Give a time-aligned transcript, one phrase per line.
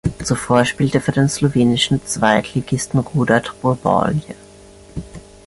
[0.23, 4.33] Zuvor spielte er für den slowenischen Zweitligisten Rudar Trbovlje.